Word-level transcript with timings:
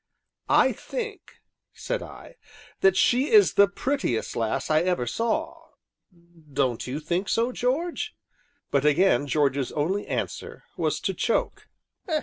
"I 0.49 0.71
think," 0.71 1.41
said 1.73 2.01
I, 2.01 2.33
"that 2.79 2.97
she 2.97 3.29
is 3.31 3.53
the 3.53 3.67
prettiest 3.67 4.35
lass 4.35 4.71
I 4.71 4.81
ever 4.81 5.05
saw; 5.05 5.73
don't 6.51 6.87
you 6.87 6.99
think 6.99 7.29
so, 7.29 7.51
George?" 7.51 8.15
But 8.71 8.83
again 8.83 9.27
George's 9.27 9.71
only 9.73 10.07
answer 10.07 10.63
was 10.75 10.99
to 11.01 11.13
choke. 11.13 11.67